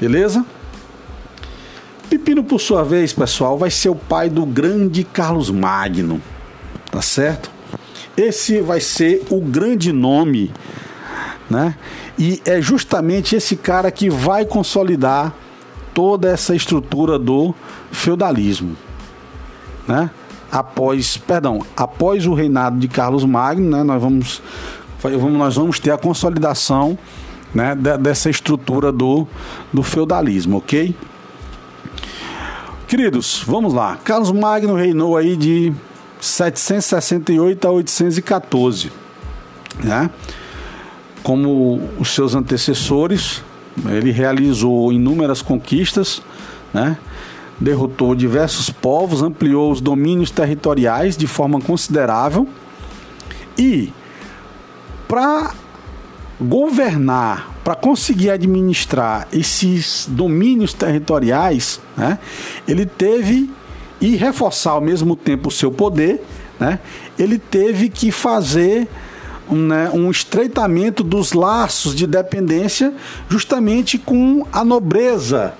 Beleza? 0.00 0.44
Pepino, 2.10 2.42
por 2.42 2.60
sua 2.60 2.82
vez, 2.82 3.12
pessoal, 3.12 3.56
vai 3.56 3.70
ser 3.70 3.90
o 3.90 3.94
pai 3.94 4.28
do 4.28 4.44
grande 4.44 5.04
Carlos 5.04 5.48
Magno, 5.48 6.20
tá 6.90 7.00
certo? 7.00 7.52
Esse 8.16 8.60
vai 8.62 8.80
ser 8.80 9.22
o 9.30 9.40
grande 9.40 9.92
nome, 9.92 10.52
né? 11.48 11.76
E 12.18 12.42
é 12.44 12.60
justamente 12.60 13.36
esse 13.36 13.54
cara 13.54 13.92
que 13.92 14.10
vai 14.10 14.44
consolidar 14.44 15.32
toda 15.94 16.28
essa 16.28 16.54
estrutura 16.54 17.18
do 17.18 17.54
feudalismo, 17.92 18.76
né? 19.86 20.10
Após, 20.50 21.16
perdão, 21.16 21.64
após 21.76 22.26
o 22.26 22.34
reinado 22.34 22.78
de 22.78 22.86
Carlos 22.86 23.24
Magno, 23.24 23.70
né, 23.70 23.82
nós 23.82 24.00
vamos, 24.00 24.42
nós 25.32 25.56
vamos 25.56 25.80
ter 25.80 25.90
a 25.90 25.98
consolidação, 25.98 26.98
né, 27.52 27.74
dessa 27.74 28.28
estrutura 28.28 28.92
do, 28.92 29.26
do 29.72 29.82
feudalismo, 29.82 30.58
ok? 30.58 30.94
Queridos, 32.86 33.42
vamos 33.46 33.72
lá. 33.74 33.96
Carlos 33.96 34.30
Magno 34.30 34.74
reinou 34.74 35.16
aí 35.16 35.36
de 35.36 35.72
768 36.20 37.66
a 37.66 37.70
814, 37.70 38.92
né? 39.82 40.10
Como 41.22 41.88
os 41.98 42.14
seus 42.14 42.34
antecessores, 42.34 43.42
ele 43.86 44.10
realizou 44.10 44.92
inúmeras 44.92 45.42
conquistas, 45.42 46.22
né? 46.72 46.96
derrotou 47.60 48.14
diversos 48.14 48.68
povos, 48.70 49.22
ampliou 49.22 49.70
os 49.70 49.80
domínios 49.80 50.30
territoriais 50.30 51.16
de 51.16 51.26
forma 51.26 51.60
considerável. 51.60 52.48
E 53.56 53.92
para 55.06 55.54
governar, 56.40 57.54
para 57.62 57.74
conseguir 57.74 58.30
administrar 58.30 59.28
esses 59.32 60.06
domínios 60.10 60.72
territoriais, 60.72 61.80
né, 61.96 62.18
ele 62.66 62.84
teve 62.84 63.48
e 64.00 64.16
reforçar 64.16 64.72
ao 64.72 64.80
mesmo 64.80 65.14
tempo 65.14 65.48
o 65.48 65.52
seu 65.52 65.70
poder, 65.70 66.22
né, 66.58 66.80
ele 67.18 67.38
teve 67.38 67.88
que 67.88 68.10
fazer 68.10 68.88
né, 69.50 69.90
um 69.92 70.10
estreitamento 70.10 71.02
dos 71.02 71.32
laços 71.32 71.94
de 71.94 72.06
dependência 72.06 72.92
justamente 73.28 73.98
com 73.98 74.46
a 74.52 74.64
nobreza, 74.64 75.54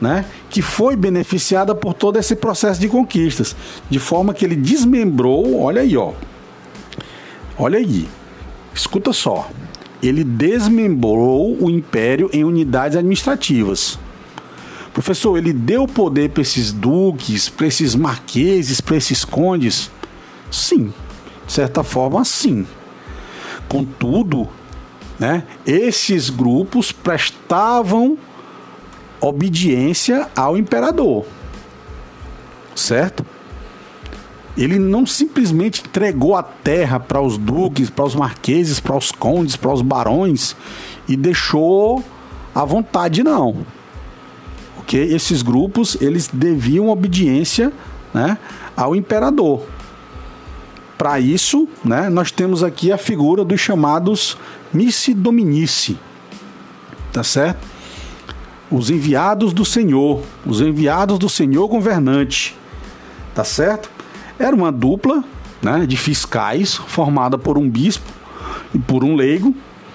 né, 0.00 0.24
que 0.48 0.62
foi 0.62 0.96
beneficiada 0.96 1.74
por 1.74 1.94
todo 1.94 2.18
esse 2.18 2.36
processo 2.36 2.80
de 2.80 2.88
conquistas, 2.88 3.54
de 3.90 3.98
forma 3.98 4.32
que 4.32 4.44
ele 4.44 4.56
desmembrou, 4.56 5.60
olha 5.60 5.82
aí, 5.82 5.96
ó, 5.96 6.12
olha 7.58 7.78
aí, 7.78 8.08
escuta 8.74 9.12
só, 9.12 9.50
ele 10.02 10.22
desmembrou 10.22 11.56
o 11.60 11.68
império 11.68 12.30
em 12.32 12.44
unidades 12.44 12.96
administrativas. 12.96 13.98
Professor, 14.92 15.36
ele 15.36 15.52
deu 15.52 15.86
poder 15.86 16.30
para 16.30 16.42
esses 16.42 16.72
duques, 16.72 17.48
para 17.48 17.66
esses 17.66 17.94
marqueses, 17.94 18.80
para 18.80 18.96
esses 18.96 19.24
condes? 19.24 19.90
Sim, 20.50 20.92
de 21.46 21.52
certa 21.52 21.84
forma, 21.84 22.24
sim. 22.24 22.66
Contudo, 23.68 24.48
né, 25.18 25.44
esses 25.66 26.30
grupos 26.30 26.90
prestavam 26.92 28.16
obediência 29.20 30.28
ao 30.34 30.56
imperador, 30.56 31.26
certo? 32.74 33.26
Ele 34.56 34.78
não 34.78 35.06
simplesmente 35.06 35.82
entregou 35.82 36.34
a 36.34 36.42
terra 36.42 36.98
para 36.98 37.20
os 37.20 37.38
duques, 37.38 37.90
para 37.90 38.04
os 38.04 38.14
marqueses, 38.14 38.80
para 38.80 38.96
os 38.96 39.12
condes, 39.12 39.54
para 39.54 39.72
os 39.72 39.82
barões 39.82 40.56
e 41.08 41.16
deixou 41.16 42.02
à 42.52 42.64
vontade, 42.64 43.22
não. 43.22 43.58
Ok? 44.80 45.00
Esses 45.00 45.42
grupos 45.42 45.96
eles 46.00 46.28
deviam 46.32 46.88
obediência 46.88 47.72
né, 48.12 48.36
ao 48.76 48.96
imperador. 48.96 49.62
Para 50.98 51.20
isso, 51.20 51.68
né, 51.84 52.10
nós 52.10 52.32
temos 52.32 52.64
aqui 52.64 52.90
a 52.90 52.98
figura 52.98 53.44
dos 53.44 53.60
chamados 53.60 54.36
Missi 54.72 55.14
Dominici, 55.14 55.96
tá 57.12 57.22
certo? 57.22 57.64
Os 58.68 58.90
enviados 58.90 59.52
do 59.52 59.64
Senhor, 59.64 60.22
os 60.44 60.60
enviados 60.60 61.16
do 61.16 61.28
Senhor 61.28 61.68
governante, 61.68 62.56
tá 63.32 63.44
certo? 63.44 63.88
Era 64.40 64.54
uma 64.54 64.72
dupla 64.72 65.22
né, 65.62 65.86
de 65.86 65.96
fiscais 65.96 66.74
formada 66.74 67.38
por 67.38 67.56
um 67.56 67.70
bispo 67.70 68.10
e 68.74 68.78
por 68.78 69.04
um 69.04 69.14
leigo 69.14 69.54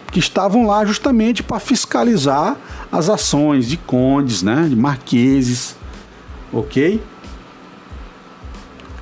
que 0.09 0.19
estavam 0.19 0.65
lá 0.65 0.85
justamente 0.85 1.43
para 1.43 1.59
fiscalizar 1.59 2.55
as 2.89 3.09
ações 3.09 3.67
de 3.67 3.75
condes, 3.75 4.41
né, 4.41 4.67
de 4.69 4.75
marqueses, 4.75 5.75
ok? 6.51 7.03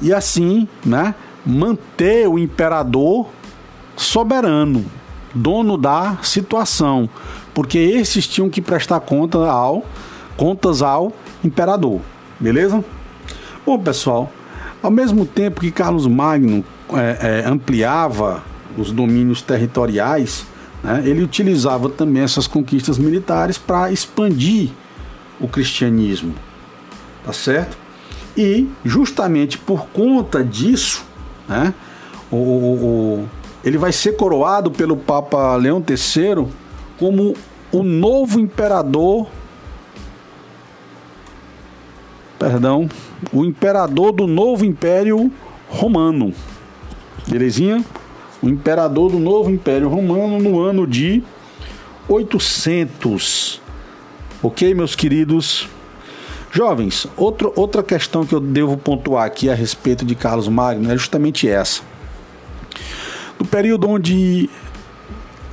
E 0.01 0.11
assim, 0.11 0.67
né, 0.83 1.13
manter 1.45 2.27
o 2.27 2.37
imperador 2.37 3.27
soberano, 3.95 4.85
dono 5.33 5.77
da 5.77 6.17
situação, 6.21 7.09
porque 7.53 7.77
esses 7.77 8.27
tinham 8.27 8.49
que 8.49 8.61
prestar 8.61 8.99
conta 9.01 9.37
ao, 9.49 9.85
contas 10.37 10.81
ao 10.81 11.13
imperador, 11.43 12.01
beleza? 12.39 12.83
Bom, 13.65 13.77
pessoal, 13.79 14.31
ao 14.81 14.91
mesmo 14.91 15.25
tempo 15.25 15.61
que 15.61 15.71
Carlos 15.71 16.07
Magno 16.07 16.63
é, 16.93 17.43
é, 17.43 17.47
ampliava 17.47 18.43
os 18.77 18.91
domínios 18.91 19.41
territoriais, 19.41 20.45
né, 20.83 21.03
ele 21.05 21.23
utilizava 21.23 21.89
também 21.89 22.23
essas 22.23 22.47
conquistas 22.47 22.97
militares 22.97 23.57
para 23.57 23.91
expandir 23.91 24.69
o 25.39 25.47
cristianismo, 25.47 26.33
tá 27.23 27.33
certo? 27.33 27.77
E 28.35 28.67
justamente 28.83 29.57
por 29.57 29.87
conta 29.87 30.43
disso, 30.43 31.05
né, 31.51 31.73
o, 32.31 32.35
o, 32.35 33.29
ele 33.63 33.77
vai 33.77 33.91
ser 33.91 34.13
coroado 34.13 34.71
pelo 34.71 34.97
Papa 34.97 35.55
Leão 35.55 35.83
III 35.87 36.47
como 36.97 37.35
o 37.71 37.83
novo 37.83 38.39
imperador 38.39 39.27
perdão, 42.41 42.89
o 43.31 43.45
imperador 43.45 44.11
do 44.11 44.25
novo 44.25 44.65
Império 44.65 45.31
Romano. 45.69 46.33
Belezinha? 47.27 47.85
O 48.41 48.49
imperador 48.49 49.11
do 49.11 49.19
novo 49.19 49.51
Império 49.51 49.87
Romano 49.87 50.39
no 50.39 50.59
ano 50.59 50.87
de 50.87 51.21
800. 52.09 53.61
Ok, 54.41 54.73
meus 54.73 54.95
queridos? 54.95 55.69
Jovens, 56.51 57.07
outro, 57.15 57.53
outra 57.55 57.81
questão 57.81 58.25
que 58.25 58.35
eu 58.35 58.39
devo 58.39 58.75
pontuar 58.75 59.25
aqui 59.25 59.49
a 59.49 59.55
respeito 59.55 60.03
de 60.03 60.15
Carlos 60.15 60.49
Magno 60.49 60.91
é 60.91 60.97
justamente 60.97 61.47
essa. 61.47 61.81
No 63.39 63.45
período 63.45 63.89
onde 63.89 64.49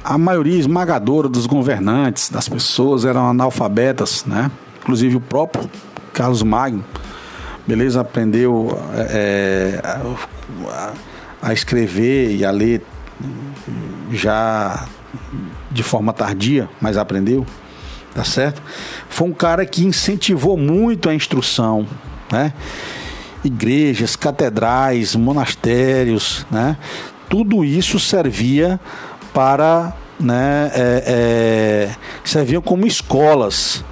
a 0.02 0.18
maioria 0.18 0.58
esmagadora 0.58 1.28
dos 1.28 1.46
governantes, 1.46 2.30
das 2.30 2.48
pessoas 2.48 3.04
eram 3.04 3.28
analfabetas, 3.28 4.24
né? 4.24 4.50
inclusive 4.80 5.16
o 5.16 5.20
próprio 5.20 5.70
Carlos 6.12 6.42
Magno, 6.42 6.84
beleza? 7.66 8.00
Aprendeu 8.00 8.76
é, 8.94 9.80
a, 9.84 10.92
a 11.42 11.52
escrever 11.52 12.34
e 12.34 12.44
a 12.44 12.50
ler 12.50 12.82
já 14.10 14.86
de 15.70 15.82
forma 15.82 16.12
tardia, 16.12 16.68
mas 16.80 16.96
aprendeu, 16.96 17.46
tá 18.14 18.24
certo? 18.24 18.62
Foi 19.08 19.28
um 19.28 19.32
cara 19.32 19.64
que 19.64 19.84
incentivou 19.84 20.56
muito 20.56 21.08
a 21.08 21.14
instrução, 21.14 21.86
né? 22.30 22.52
Igrejas, 23.44 24.16
catedrais, 24.16 25.14
monastérios, 25.14 26.46
né? 26.50 26.76
Tudo 27.28 27.64
isso 27.64 27.98
servia 27.98 28.80
para, 29.32 29.94
né? 30.18 30.70
É, 30.74 31.04
é, 31.06 31.90
serviam 32.24 32.60
como 32.60 32.86
escolas, 32.86 33.84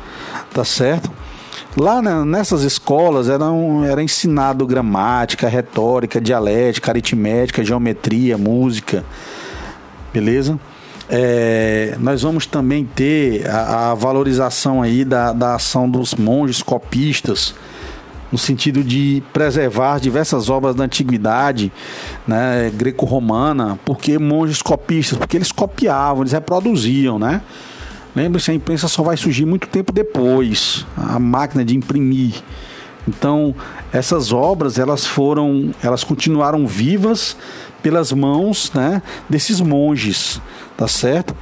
tá 0.52 0.64
certo? 0.64 1.11
Lá 1.76 2.00
né, 2.00 2.24
nessas 2.24 2.62
escolas 2.62 3.29
eram, 3.29 3.85
era 3.85 4.02
ensinado 4.02 4.66
gramática, 4.66 5.46
retórica, 5.46 6.18
dialética, 6.18 6.90
aritmética, 6.90 7.62
geometria, 7.62 8.38
música, 8.38 9.05
beleza? 10.11 10.59
É, 11.09 11.97
nós 12.01 12.23
vamos 12.23 12.47
também 12.47 12.85
ter 12.85 13.49
a, 13.49 13.92
a 13.92 13.95
valorização 13.95 14.83
aí 14.83 15.05
da, 15.05 15.33
da 15.33 15.55
ação 15.55 15.88
dos 15.88 16.14
monges 16.14 16.62
copistas, 16.62 17.55
no 18.31 18.38
sentido 18.38 18.83
de 18.83 19.23
preservar 19.33 20.01
diversas 20.01 20.51
obras 20.51 20.75
da 20.75 20.85
antiguidade 20.85 21.73
né, 22.27 22.73
greco-romana, 22.75 23.79
porque 23.85 24.19
monges 24.19 24.61
copistas, 24.61 25.16
porque 25.16 25.37
eles 25.37 25.53
copiavam, 25.53 26.23
eles 26.23 26.33
reproduziam, 26.33 27.19
né? 27.19 27.40
Lembre-se, 28.14 28.51
a 28.51 28.55
imprensa 28.55 28.88
só 28.88 29.03
vai 29.03 29.16
surgir 29.16 29.45
muito 29.45 29.69
tempo 29.69 29.92
depois, 29.92 30.87
a 30.97 31.19
máquina 31.19 31.64
de 31.64 31.77
imprimir. 31.77 32.42
Então, 33.07 33.55
essas 33.92 34.33
obras, 34.33 34.79
elas 34.79 35.07
foram, 35.07 35.71
elas 35.83 36.03
continuaram 36.03 36.66
vivas 36.66 37.37
pelas 37.83 38.12
mãos, 38.12 38.73
né, 38.75 39.01
desses 39.29 39.61
monges, 39.61 40.40
tá 40.77 40.88
certo? 40.88 41.37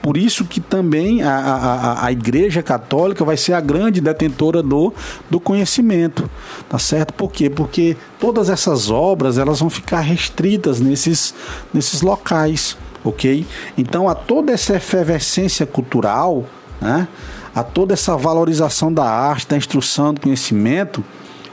Por 0.00 0.16
isso 0.16 0.44
que 0.44 0.60
também 0.60 1.22
a, 1.22 1.34
a, 1.34 2.06
a 2.06 2.12
Igreja 2.12 2.62
Católica 2.62 3.24
vai 3.24 3.36
ser 3.36 3.52
a 3.52 3.60
grande 3.60 4.00
detentora 4.00 4.62
do, 4.62 4.94
do 5.28 5.40
conhecimento, 5.40 6.30
tá 6.68 6.78
certo? 6.78 7.12
Por 7.12 7.32
quê? 7.32 7.50
Porque 7.50 7.96
todas 8.18 8.48
essas 8.48 8.90
obras 8.90 9.38
elas 9.38 9.58
vão 9.58 9.68
ficar 9.68 10.00
restritas 10.00 10.80
nesses, 10.80 11.34
nesses 11.74 12.00
locais 12.00 12.76
ok? 13.04 13.46
Então, 13.76 14.08
a 14.08 14.14
toda 14.14 14.52
essa 14.52 14.76
efervescência 14.76 15.66
cultural, 15.66 16.44
né? 16.80 17.08
A 17.54 17.62
toda 17.62 17.94
essa 17.94 18.16
valorização 18.16 18.92
da 18.92 19.04
arte, 19.04 19.48
da 19.48 19.56
instrução, 19.56 20.14
do 20.14 20.20
conhecimento, 20.20 21.04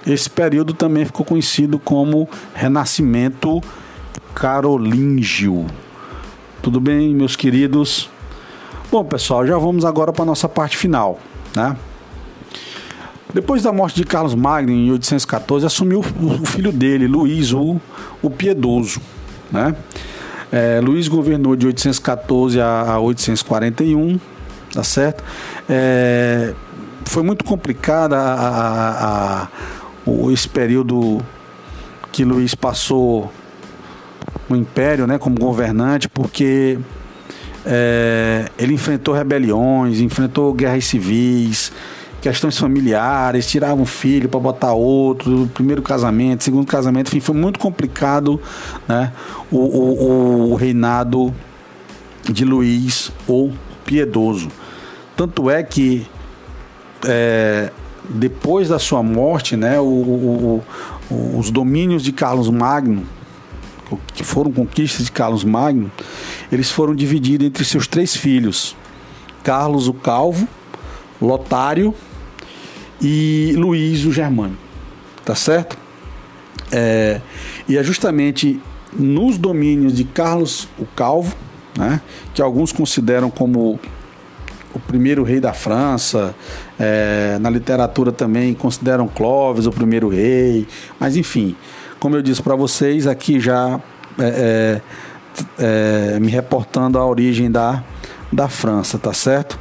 esse 0.05 0.29
período 0.29 0.73
também 0.73 1.05
ficou 1.05 1.25
conhecido 1.25 1.79
como 1.79 2.29
Renascimento 2.53 3.61
Carolíngio. 4.33 5.65
Tudo 6.61 6.79
bem, 6.79 7.13
meus 7.15 7.35
queridos? 7.35 8.09
Bom, 8.91 9.03
pessoal, 9.03 9.45
já 9.45 9.57
vamos 9.57 9.83
agora 9.83 10.13
para 10.13 10.23
a 10.23 10.25
nossa 10.25 10.47
parte 10.47 10.77
final, 10.77 11.19
né? 11.55 11.75
Depois 13.33 13.63
da 13.63 13.73
morte 13.73 13.95
de 13.95 14.05
Carlos 14.05 14.33
Magno 14.33 14.71
em 14.71 14.91
814, 14.91 15.65
assumiu 15.65 15.99
o 15.99 16.45
filho 16.45 16.71
dele, 16.71 17.07
Luís, 17.07 17.51
o, 17.51 17.81
o 18.21 18.29
Piedoso, 18.29 19.01
né? 19.51 19.75
É, 20.51 20.79
Luiz 20.79 21.07
governou 21.07 21.55
de 21.55 21.65
814 21.65 22.61
a, 22.61 22.97
841, 22.99 24.19
tá 24.75 24.83
certo? 24.83 25.23
É, 25.69 26.53
foi 27.05 27.23
muito 27.23 27.45
complicada 27.45 28.17
a, 28.17 28.33
a, 28.33 29.43
a, 29.43 30.31
esse 30.31 30.49
período 30.49 31.19
que 32.11 32.25
Luiz 32.25 32.53
passou 32.53 33.31
no 34.49 34.55
Império, 34.55 35.07
né, 35.07 35.17
como 35.17 35.35
governante, 35.39 36.09
porque 36.09 36.77
é, 37.65 38.49
ele 38.57 38.73
enfrentou 38.73 39.13
rebeliões, 39.13 39.99
enfrentou 40.01 40.53
guerras 40.53 40.85
civis, 40.85 41.71
questões 42.21 42.57
familiares, 42.57 43.47
tirava 43.47 43.81
um 43.81 43.85
filho 43.85 44.27
para 44.27 44.39
botar 44.39 44.73
outro, 44.73 45.49
primeiro 45.53 45.81
casamento, 45.81 46.43
segundo 46.43 46.67
casamento, 46.67 47.07
enfim, 47.07 47.19
foi 47.21 47.35
muito 47.35 47.59
complicado 47.59 48.41
né, 48.87 49.11
o, 49.49 49.57
o, 49.57 50.51
o 50.51 50.55
reinado 50.55 51.33
de 52.23 52.43
Luís 52.43 53.11
ou 53.27 53.53
Piedoso. 53.85 54.49
Tanto 55.15 55.49
é 55.49 55.63
que 55.63 56.05
é, 57.05 57.71
depois 58.09 58.69
da 58.69 58.79
sua 58.79 59.01
morte, 59.01 59.55
né, 59.55 59.79
o, 59.79 60.61
os 61.37 61.49
domínios 61.49 62.03
de 62.03 62.11
Carlos 62.11 62.49
Magno, 62.49 63.05
que 64.13 64.23
foram 64.23 64.51
conquistas 64.51 65.05
de 65.05 65.11
Carlos 65.11 65.43
Magno, 65.43 65.91
eles 66.51 66.71
foram 66.71 66.95
divididos 66.95 67.47
entre 67.47 67.63
seus 67.63 67.87
três 67.87 68.15
filhos: 68.15 68.75
Carlos 69.43 69.87
o 69.87 69.93
Calvo, 69.93 70.47
Lotário 71.21 71.93
e 73.01 73.53
Luís 73.57 74.05
o 74.05 74.11
Germânico. 74.11 74.61
Tá 75.23 75.35
certo? 75.35 75.77
É, 76.71 77.21
e 77.67 77.77
é 77.77 77.83
justamente 77.83 78.59
nos 78.93 79.37
domínios 79.37 79.93
de 79.95 80.03
Carlos 80.03 80.67
o 80.77 80.85
Calvo, 80.85 81.35
né, 81.77 82.01
que 82.33 82.41
alguns 82.41 82.71
consideram 82.71 83.29
como 83.29 83.79
o 84.75 84.79
primeiro 84.79 85.23
rei 85.23 85.39
da 85.39 85.53
França, 85.53 86.35
é, 86.77 87.37
na 87.39 87.49
literatura 87.49 88.11
também 88.11 88.53
consideram 88.53 89.07
Clovis 89.07 89.65
o 89.65 89.71
primeiro 89.71 90.09
rei, 90.09 90.67
mas 90.99 91.15
enfim, 91.15 91.55
como 91.99 92.17
eu 92.17 92.21
disse 92.21 92.41
para 92.43 92.55
vocês, 92.55 93.07
aqui 93.07 93.39
já 93.39 93.79
é, 94.19 94.81
é, 95.57 96.15
é, 96.15 96.19
me 96.19 96.29
reportando 96.29 96.99
a 96.99 97.05
origem 97.05 97.49
da, 97.49 97.83
da 98.31 98.49
França, 98.49 98.97
tá 98.97 99.13
certo? 99.13 99.57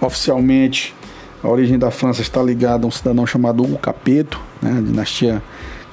Oficialmente, 0.00 0.94
a 1.42 1.48
origem 1.48 1.78
da 1.78 1.90
França 1.90 2.22
está 2.22 2.42
ligada 2.42 2.86
a 2.86 2.88
um 2.88 2.90
cidadão 2.90 3.26
chamado 3.26 3.62
Hugo 3.62 3.78
Capeto, 3.78 4.40
né, 4.60 4.82
dinastia 4.84 5.42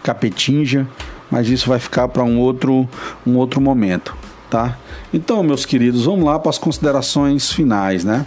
Capetinja, 0.02 0.88
mas 1.30 1.50
isso 1.50 1.68
vai 1.68 1.78
ficar 1.78 2.08
para 2.08 2.24
um 2.24 2.40
outro, 2.40 2.88
um 3.28 3.36
outro 3.36 3.60
momento, 3.60 4.16
tá? 4.50 4.78
Então, 5.14 5.44
meus 5.44 5.66
queridos, 5.66 6.06
vamos 6.06 6.26
lá 6.26 6.40
para 6.40 6.50
as 6.50 6.58
considerações 6.58 7.52
finais, 7.52 8.04
né? 8.04 8.26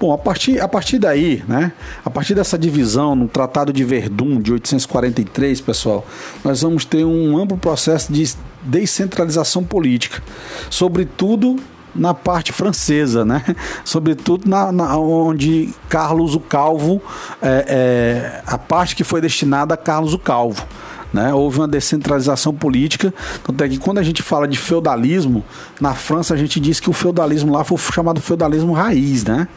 Bom, 0.00 0.12
a 0.12 0.18
partir, 0.18 0.60
a 0.60 0.68
partir 0.68 0.98
daí, 0.98 1.42
né? 1.48 1.72
A 2.04 2.10
partir 2.10 2.34
dessa 2.34 2.56
divisão 2.56 3.16
no 3.16 3.26
Tratado 3.26 3.72
de 3.72 3.82
Verdun 3.82 4.40
de 4.40 4.52
843, 4.52 5.60
pessoal, 5.60 6.06
nós 6.44 6.62
vamos 6.62 6.84
ter 6.84 7.04
um 7.04 7.36
amplo 7.36 7.58
processo 7.58 8.12
de 8.12 8.32
descentralização 8.62 9.64
política, 9.64 10.22
sobretudo 10.70 11.56
na 11.94 12.14
parte 12.14 12.52
francesa, 12.52 13.24
né? 13.24 13.42
Sobretudo 13.84 14.48
na, 14.48 14.70
na 14.70 14.96
onde 14.96 15.74
Carlos 15.88 16.34
o 16.34 16.40
Calvo, 16.40 17.02
é, 17.42 17.64
é, 17.68 18.42
a 18.46 18.56
parte 18.56 18.94
que 18.94 19.02
foi 19.02 19.20
destinada 19.20 19.74
a 19.74 19.76
Carlos 19.76 20.14
o 20.14 20.18
Calvo. 20.18 20.64
Né? 21.12 21.32
Houve 21.32 21.58
uma 21.60 21.68
descentralização 21.68 22.54
política, 22.54 23.14
tanto 23.42 23.64
é 23.64 23.68
que 23.68 23.78
quando 23.78 23.98
a 23.98 24.02
gente 24.02 24.22
fala 24.22 24.46
de 24.46 24.58
feudalismo, 24.58 25.42
na 25.80 25.94
França 25.94 26.34
a 26.34 26.36
gente 26.36 26.60
diz 26.60 26.80
que 26.80 26.90
o 26.90 26.92
feudalismo 26.92 27.52
lá 27.52 27.64
foi 27.64 27.78
chamado 27.78 28.20
feudalismo 28.20 28.72
raiz, 28.72 29.24
né? 29.24 29.48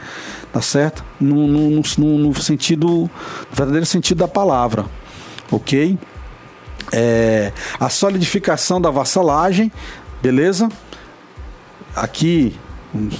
Tá 0.54 0.62
certo? 0.62 1.04
No, 1.20 1.48
no, 1.48 1.82
no, 1.98 2.18
no 2.18 2.42
sentido, 2.42 2.88
no 2.88 3.10
verdadeiro 3.52 3.86
sentido 3.86 4.20
da 4.20 4.28
palavra, 4.28 4.86
ok? 5.52 5.98
É, 6.92 7.52
a 7.80 7.90
solidificação 7.90 8.80
da 8.80 8.90
vassalagem, 8.90 9.72
beleza? 10.22 10.70
Aqui 11.96 12.56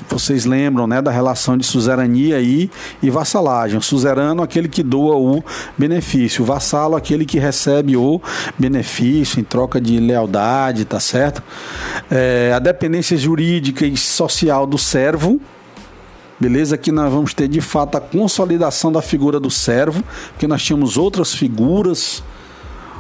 vocês 0.10 0.46
lembram 0.46 0.86
né, 0.86 1.02
da 1.02 1.12
relação 1.12 1.58
de 1.58 1.66
suzerania 1.66 2.42
e, 2.42 2.70
e 3.02 3.10
vassalagem. 3.10 3.78
O 3.78 3.82
suzerano, 3.82 4.44
aquele 4.44 4.68
que 4.68 4.84
doa 4.84 5.16
o 5.16 5.44
benefício. 5.78 6.44
O 6.44 6.46
vassalo, 6.46 6.96
aquele 6.96 7.26
que 7.26 7.40
recebe 7.40 7.96
o 7.96 8.22
benefício 8.60 9.40
em 9.40 9.44
troca 9.44 9.80
de 9.80 10.00
lealdade, 10.00 10.84
tá 10.84 11.00
certo? 11.00 11.42
É, 12.10 12.52
a 12.54 12.60
dependência 12.60 13.16
jurídica 13.18 13.86
e 13.86 13.96
social 13.96 14.68
do 14.68 14.78
servo. 14.78 15.40
Beleza? 16.38 16.76
Aqui 16.76 16.92
nós 16.92 17.12
vamos 17.12 17.34
ter 17.34 17.48
de 17.48 17.62
fato 17.62 17.98
a 17.98 18.02
consolidação 18.02 18.92
da 18.92 19.02
figura 19.02 19.40
do 19.40 19.50
servo, 19.50 20.04
porque 20.32 20.48
nós 20.48 20.62
tínhamos 20.62 20.98
outras 20.98 21.34
figuras 21.34 22.24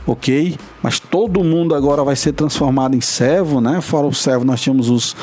ok? 0.06 0.58
Mas 0.82 1.00
todo 1.00 1.44
mundo 1.44 1.76
agora 1.76 2.04
vai 2.04 2.16
ser 2.16 2.34
transformado 2.34 2.96
em 2.96 3.02
servo, 3.02 3.62
né? 3.62 3.82
Fora 3.82 4.08
o 4.08 4.14
servo, 4.14 4.44
nós 4.44 4.60
tínhamos 4.60 4.90
os, 4.90 5.16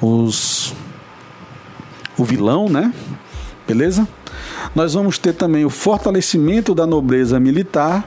os 0.00 0.74
o 2.18 2.24
vilão, 2.24 2.68
né? 2.68 2.92
Beleza? 3.66 4.06
Nós 4.74 4.94
vamos 4.94 5.18
ter 5.18 5.32
também 5.32 5.64
o 5.64 5.70
fortalecimento 5.70 6.74
da 6.74 6.86
nobreza 6.86 7.40
militar. 7.40 8.06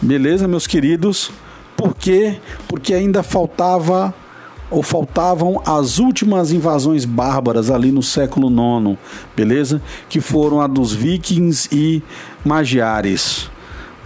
Beleza, 0.00 0.46
meus 0.46 0.66
queridos? 0.66 1.30
Por 1.76 1.94
quê? 1.94 2.38
Porque 2.68 2.94
ainda 2.94 3.22
faltava 3.22 4.14
ou 4.70 4.82
faltavam 4.82 5.62
as 5.64 5.98
últimas 5.98 6.50
invasões 6.50 7.04
bárbaras 7.04 7.70
ali 7.70 7.92
no 7.92 8.02
século 8.02 8.48
IX, 8.48 8.98
beleza? 9.36 9.80
Que 10.08 10.20
foram 10.20 10.60
a 10.60 10.66
dos 10.66 10.92
vikings 10.92 11.68
e 11.70 12.02
magiares, 12.44 13.48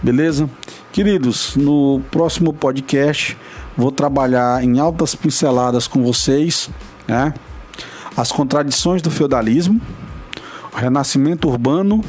beleza? 0.01 0.49
Queridos, 0.91 1.55
no 1.55 2.01
próximo 2.11 2.53
podcast 2.53 3.37
vou 3.77 3.91
trabalhar 3.91 4.63
em 4.63 4.79
altas 4.79 5.15
pinceladas 5.15 5.87
com 5.87 6.03
vocês, 6.03 6.69
né? 7.07 7.33
As 8.15 8.31
contradições 8.31 9.01
do 9.01 9.09
feudalismo, 9.09 9.81
renascimento 10.75 11.47
urbano 11.47 12.03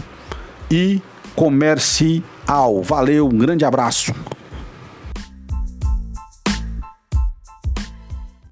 e 0.71 1.01
comercial. 1.35 2.83
Valeu, 2.83 3.27
um 3.27 3.39
grande 3.39 3.65
abraço. 3.65 4.15